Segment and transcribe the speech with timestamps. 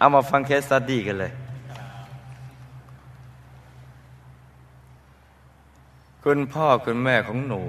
[0.00, 1.32] เอามาฟัง case study กันเลย
[6.24, 7.64] คุณพ่อคุณแม่ของหนู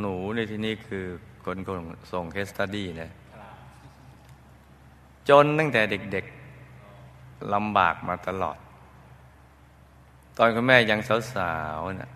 [0.00, 1.04] หนูในที่นี้คือ
[1.44, 1.78] คนคน
[2.12, 3.10] ส่ง case study นะ
[5.28, 8.58] จนตั้งแต่เด็กๆลำบากมาตลอด
[10.36, 11.00] ตอนคุณแม่ยัง
[11.34, 12.10] สาวๆนะ่ะ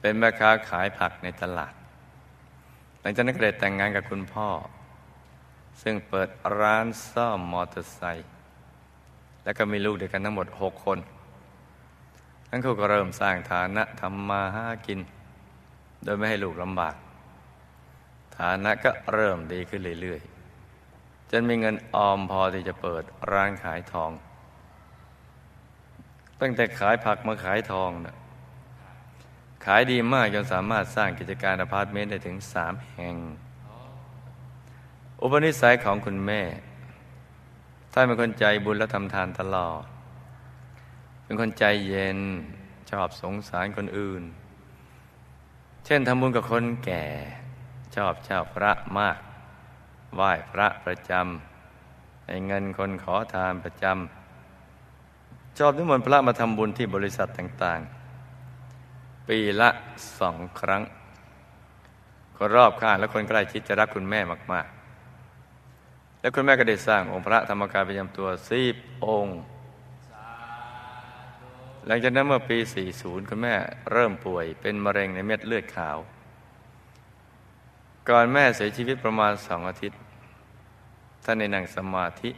[0.00, 1.74] เป็นแม่ค้าขายผักในตลาด
[3.00, 4.48] หลังจากนั้นก็ได้แต่งงานกับคุณพ่อ
[5.82, 8.28] ซึ่งเปิดร้านซ่อมมอเตอร์ไซค์
[9.44, 10.98] แล้วก็มีลูกเด็กกันทั้งหมดหกคน
[12.48, 15.00] ทั้งคู่ก็เริ่มสร้างฐานะทำมาหากิน
[16.04, 16.94] โดยไม่ให้ลูกลำบาก
[18.38, 24.10] ฐานะก็เริ่มดีขึ้นเรื่อยๆ จนมีเงินออมพอที่จะเปิดร้านขายทอง
[26.40, 28.16] ตั้งแต่ขายผักมาขายทองนะ่ะ
[29.64, 33.14] ขายดีมากจนสามารถสร้างกิจการอพาร์ตเมนต์ได้ถึงสามแห่ง
[35.22, 36.42] อุปนิสัยของคุณแม่
[37.92, 39.82] ถ้าเป็นคนใจบุญและทำทานตลอด
[41.24, 42.18] เป็นคนใจเย็น
[42.90, 44.22] ชอบสงสารคนอื่น
[45.84, 47.04] เช่นทำบุญกับคนแก่
[47.96, 49.18] ชอบเจ้าพระมาก
[50.14, 59.70] ไหว้พระประจำให้เงินคนขอทานประจำชอบนิมนต์พระมาทำบุญที่บริษัทต่างๆ ปีละ
[60.18, 60.82] สองครั้ง
[62.36, 64.22] คนรอบข้างและคนใกล้ชิดจะรักคุณแม่
[64.54, 64.66] มาก
[66.26, 68.76] และคุณแม่ก็ได้สร้างองค์พระธรรมกายประจำตัวสิบ
[69.06, 69.38] องค์
[71.86, 72.58] หลังจากนั้นเมื่อปี
[72.92, 73.54] 40 คุณแม่
[73.92, 75.96] เริ่มป่วยเป็นมะเร็งในเม็ดเลือดขาว
[78.08, 79.98] ก่อนแม่เสียชีวิตประมาณสองอาทิตย์
[81.24, 82.30] ท่านในนั่งสมาธิ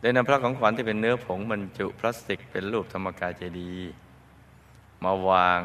[0.00, 3.92] ได้นำพระของขวัญที่เป็นเนื้อผงบรรจุพลาสติกเป็นรูปธรรมกายเจดีย์
[5.04, 5.60] มาวาง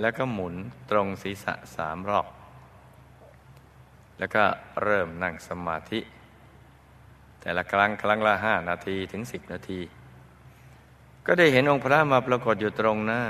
[0.00, 0.54] แล้วก็หมุน
[0.90, 2.26] ตรงศีรษะสามรอบ
[4.18, 4.44] แล้วก็
[4.82, 6.00] เริ่มนั่งสมาธิ
[7.40, 9.80] แต่ละครั้งครั้งละห้านาทีถึงสิบนาที
[11.26, 13.22] ก็ได้เห็นองค์พระมาปรากฏอยู่ตรงหน้า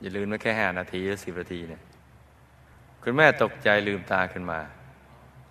[0.00, 1.82] อย่าลืมว่าแค่ห้านาทีหรือสิบนาทีเนี่ย
[3.02, 4.60] คุณแม่ตกใจลืมตาขึ้นมา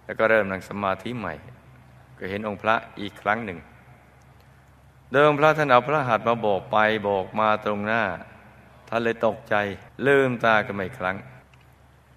[0.05, 1.33] แล้วก็เริ่มนั่งสมาธิใหม่
[2.19, 3.59] ก็เห็นองค์พระอีกครั้งหนึ่ง
[5.13, 8.03] เดิมพระท่านเอาพระหัตถ์มาโบกไปโบกมาตรงหน้า
[8.89, 9.55] ท่านเลยตกใจ
[10.07, 11.17] ลืมตากันไม่ครั้ง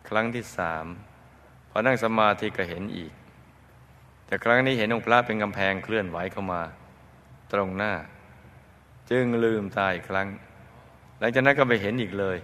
[0.08, 0.86] ครั้งที่สาม
[1.70, 3.12] พอนั่งสมาธิก็เห็นอีก
[4.28, 6.62] แต่ครั้งนี้เห็นองค์พระเป็นกำแพงเคลื่อนไหวเข้ามา
[7.52, 7.92] ตรงหน้า
[9.10, 10.28] จึงลืมตาอีกครั้ง
[11.18, 12.38] หลังจากนั้นก็ไปเห็นอีกเลย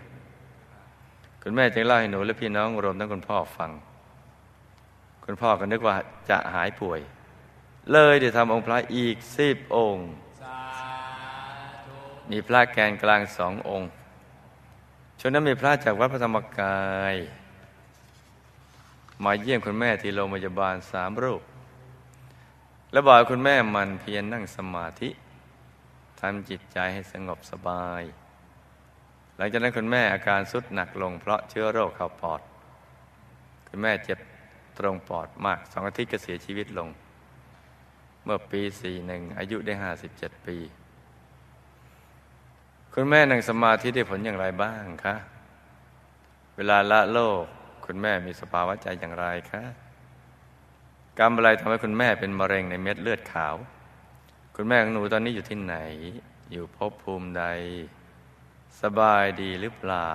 [1.43, 3.71] คุณแม่จึงเล่าให้หนูและพี่น้องรวมทั้งคุณพ่อฟัง
[5.25, 5.97] คุณพ่อก็นึกว่า
[6.31, 7.00] จะหายป่วย
[7.93, 10.06] เลยเดี๋ยวทำองค์พระอีกสิบองค์
[12.31, 13.89] มีพระแกนกลางสององค์
[15.19, 17.15] ช่วงนั้นมีพระจากวัดพระธรรมกาย
[19.25, 21.43] มาเยี่ยมคุณแม่ที่โรงพยาบาลสามรูป
[22.94, 25.10] แล้วบอกคุณแม่มันเพียรนนั่งสมาธิ
[26.21, 28.03] ทำจิตใจให้สงบสบาย
[29.37, 32.41] หลังจากนั้นคุณแม่อาการสุดหนักลง เพราะเชื้อโรคเข้าปอด
[33.69, 34.19] คุณแม่เจ็บ
[34.78, 36.88] ตรงปอดมากสองอาทิตย์ก็เสียชีวิตลง
[38.25, 40.56] เมื่อปีสี่หนึ่งอายุได้ห้าสิบเจ็ดปี
[42.94, 45.15] คุณแม่นั่งสมาธิได้ผลอย่างไรบ้างคะ
[46.56, 47.43] เวลาละโลก
[47.87, 49.62] คุณแม่มีสภาวะใจอย่างไรคะ
[51.19, 53.54] กรรมอะไรทำให้คุณแม่เป็นมะเร็งในเม็ดเลือดขาว
[54.56, 55.76] คุณแม่ของหนูตอนนี้อยู่ที่ไหน
[56.52, 57.44] อยู่ภพภูมิใด
[58.82, 60.12] สบายดีหรือเปล่า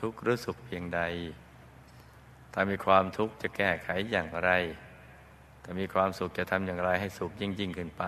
[0.00, 1.00] ทุกข์หรือสุขเพียงใด
[2.52, 4.50] ถ้ามีความทุกข์จะแก้ไขอย่างไร
[5.62, 8.04] ถ้ามีความสุขจะทำอย่างไรให้สุขยิ่งยิ่งขึ้นไป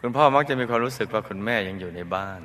[0.00, 2.40] คุณพ่อมักจะมีความรู้สึกว่าคุณแม่ยังอยู่ในบ้าน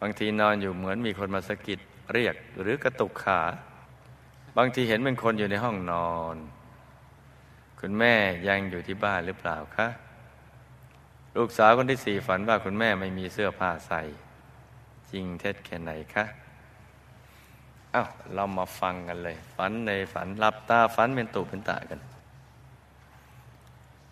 [0.00, 1.78] บางทีนอนอยู่เหมือนมีคนมาสะกิด
[2.12, 3.40] เรียกหรือกระตุกขา
[4.60, 6.36] บางทีเห็นเป็นคนอยู่ในห้องนอน
[7.80, 8.14] คุณแม่
[8.48, 9.88] ยังอยู่ที่บ้านหรือเปล่าคะ
[11.36, 14.02] ลูกสาวคนที่สี่ฝันว่าคุณแม่ไม่มีเสื้อผ้าใส่
[15.10, 16.24] จริงเท็จแค่ไหนคะ
[17.94, 22.00] อ้าวเรามาฟังกันเลย ฝันในฝันหลับตาฝันเป็นตุเป็นตากัน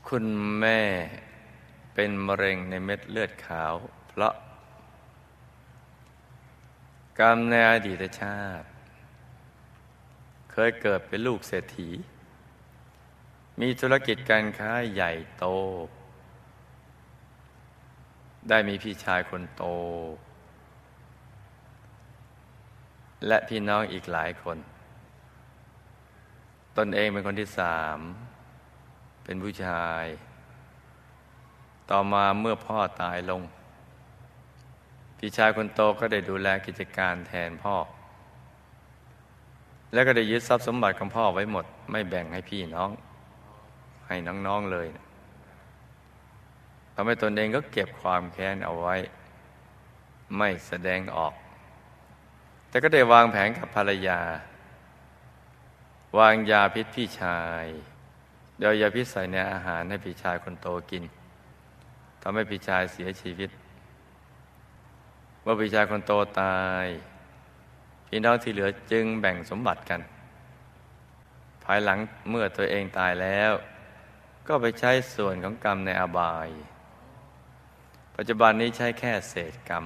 [0.08, 0.26] คุณ
[0.60, 0.81] แม่
[1.94, 3.75] เป็นมะเร็งในเม็ดเลือดขาว
[4.08, 4.34] เพราะ
[7.19, 8.66] กรรมในอดีตชาติ
[10.58, 11.88] เคยเกิดเป็นลูกเศรษฐี
[13.61, 15.47] มีธุรกิจการค้าใหญ่โต
[18.49, 19.64] ได้มีพี่ชายคนโต
[23.26, 24.58] และพี่น้องอีกหลายคน
[26.76, 27.99] ตนเองเป็นคนที่สาม
[29.25, 30.05] เป็นผู้ชาย
[31.91, 33.43] ต่อมาเมื่อพ่อตายลง
[35.19, 37.76] พี่ชายคนโตก็ได้ดูแลกิจการแทนพ่อ
[39.93, 42.91] แล้วก็ได้ยึดทรัพย์สมบัติของพ่อไว้หมด ไม่แบ่งให้พี่น้อง
[44.09, 44.17] ให้
[44.47, 44.88] น้องๆเลย
[46.94, 48.97] ทำให้ตนเองก็เก็บความแค้นเอาไว้
[50.37, 51.35] ไม่แสดงออก
[52.69, 54.21] แต่ก็ได้วางแผนกับภรรยา
[56.19, 57.67] วางยาพิษพี่ชาย
[58.61, 61.05] โดยยาพิษใส่ในอาหารให้พี่ชายคนโตกิน
[62.23, 63.50] ทำให้พี่ชายเสียชีวิต
[65.43, 66.87] เมื่อพี่ชายคนโตตาย
[68.06, 70.00] พี่น้องที่เหลือจึงแบ่งสมบัติกัน
[71.64, 71.99] ภายหลัง
[72.31, 73.53] เมื่อตัวเองตายแล้ว
[74.49, 76.49] ก็ไปใช้ส่วนของกรรมในอบาย
[78.17, 79.85] ปัจจุบันนี้ใช้แค่เศษกรรม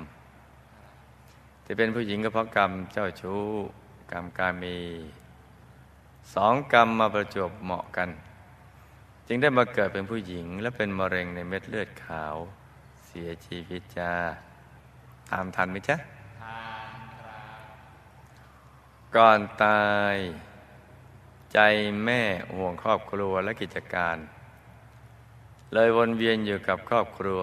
[1.66, 3.42] จะเป็นผู้หญิงก็เพราะกรรมเจ้าชู้
[4.12, 4.78] กรรมกามี
[6.34, 8.08] สองกรรมมาประจบเหมาะกัน
[9.26, 12.36] จึงได้มาเกิดเป็นผู้หญิงและเป็นมะเร็งในเม็ดเลือดขาว
[13.06, 14.12] เสียชีวิตจ้า
[15.30, 15.96] ตามทันไหมจ๊ะ
[19.16, 20.16] ก่อนตาย
[21.52, 21.58] ใจ
[22.04, 22.22] แม่
[22.54, 24.16] ห่วงครอบครัวและกิจการ
[25.72, 27.40] เลยวนเวียนอยู่กับครอบครัว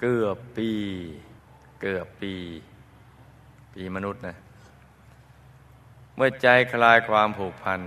[0.00, 0.70] เกือบปี
[1.80, 2.34] เกือบปี
[3.74, 4.36] ปีมนุษย์นะ
[6.16, 7.80] เมื่อใจคลายความผูกพัน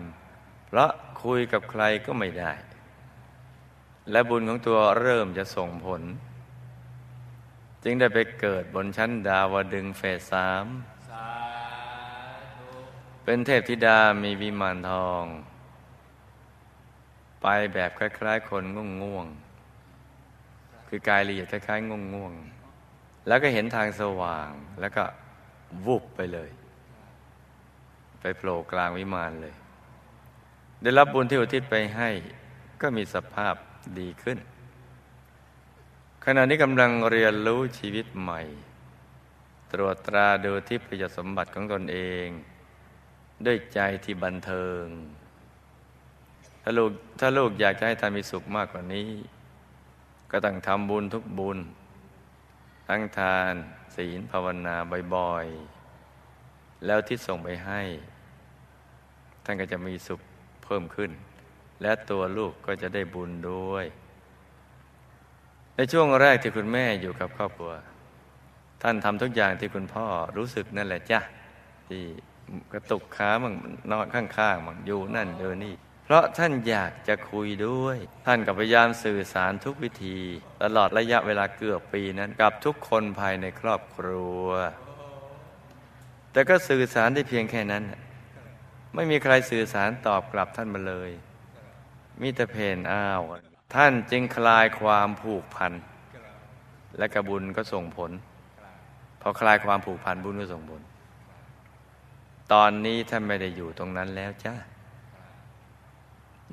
[0.68, 0.92] เพราะ
[1.24, 2.54] คุยกับใครก็ไม่ได้
[4.12, 6.02] และบุญของตัวเริ่มจะส่งผล
[7.84, 10.66] จึงได้ไปเกิดบนชั้นดาวดึงเฟสสาม
[13.30, 15.24] เป็นเทพธิดามีวิมานทอง
[17.42, 19.28] ไปแบบคล้าย ๆ คนง่วงง่วง
[20.88, 22.34] คือกายละเอียดคล้ายๆง่วงง่วง
[23.28, 25.04] แล้วก็เห็นทางสว่างแล้วก็
[25.86, 26.50] วุบไปเลย
[28.20, 29.56] ไปโผล่กลางวิมานเลย
[30.82, 32.10] ได้รับบุญที่อุทิศไปให้
[32.82, 33.56] ก็มีสภาพ
[34.00, 34.38] ดีขึ้น
[36.26, 38.42] ขณะนี้กำลังเรียนรู้ชีวิตใหม่
[39.72, 42.30] ตรวจตราดูทิพยสมบัติของตนเอง
[43.46, 44.84] ด้วยใจที่บันเทิง
[46.62, 49.10] ถ้าลูกถ้าลูกอยากจะให้ท่านมีสุขมากกว่านี้
[50.32, 51.60] ก็ต้องทำบุญทุกบุญ
[52.88, 53.54] ทั้งทาน
[53.96, 54.76] ศีลภาวนา
[55.16, 57.82] บ่อยๆ แล้วที่ส่งไปให้
[59.44, 60.22] ท่านก็จะมีสุข
[60.64, 61.12] เพิ่มขึ้น
[61.82, 63.86] และตัวลูกก็จะได้บุญด้วย
[65.76, 67.72] ในช่วงแรกที่คุณแม่อยู่กับครอบครัว
[68.82, 70.06] ท่านทำทุกอย่างที่คุณพ่อ
[70.38, 71.20] รู้สึกนั่นแหละจ้ะ
[71.88, 72.04] ที่
[72.74, 73.54] กระตุกขามั่ง
[73.92, 80.18] นอนข้างๆมั่งอยู่นั่นเดินนี่ เพราะท่านอยากจะคุยด้วย ท่านก็พยายามสื่อสารทุกวิธี
[80.64, 84.46] ตลอดระยะเวลาเกือบปีนั้นกับทุกคนภายในครอบครัว
[86.32, 87.84] แต่ก็สื่อสารได้เพียงแค่นั้น
[88.96, 91.12] ไม่มีใครสื่อสารตอบกลับท่านมาเลย
[92.22, 93.22] มีแต่เพนอ้าว
[93.76, 95.74] ท่านจึงคลายความผูกพัน
[96.98, 98.12] และกระบุญก็ส่งผล
[99.22, 100.82] พอคลายความผูกพันบุญก็ส่งผล
[102.54, 104.56] ตอนนี้ท่านไม่ได้อยู่ตรงนั้นแล้วจ้า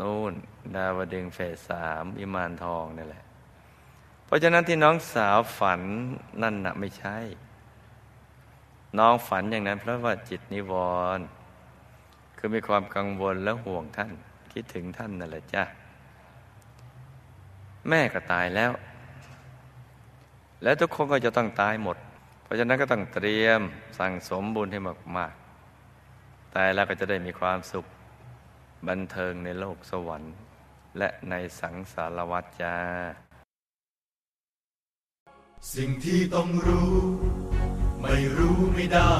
[0.01, 0.33] นู่น
[0.75, 3.25] ดาวดึงเฟสสามอิมานทองนี่แหละ
[4.25, 5.83] เพราะฉะนั้นที่น้องสาวฝัน
[6.43, 7.17] นั่นนะไม่ใช่
[8.99, 10.73] น้องฝันอย่างนั้น เพราะว่าจิตนิว
[11.17, 11.27] รณ์
[12.37, 14.13] คือมีความกังวลและห่วงท่าน
[14.53, 15.65] คิดถึงท่านนั่นแหละจ้า
[17.89, 18.73] แม่ก็ตายแล้ว
[20.63, 21.97] และทุกคนก็จะต้องตายหมด
[22.43, 23.61] เพราะฉะนั้นก็ต้องเตรียม
[23.99, 24.79] สั่งสมบุญให้
[25.19, 25.33] มาก
[26.59, 27.87] ตายแล้วก็จะได้มีความสุข
[28.89, 30.35] บันเทิงในโลกสวรรค์
[30.99, 32.77] และในสังสารวัฏจ้า
[35.75, 36.95] สิ่งที่ต้องรู้
[38.03, 39.17] ไม่รู้ไม่ได้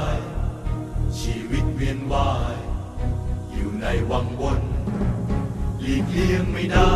[1.21, 2.57] ชีวิตเวียนว่าย
[3.53, 4.63] อยู่ในวังวน
[5.81, 6.93] หลีกเลี่ยงไม่ได้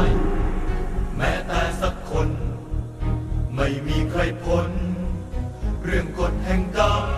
[1.16, 2.28] แม้แต่สักคน
[3.56, 4.68] ไม่มีใครพ้น
[5.84, 7.17] เรื่องกฎแห่งกรรม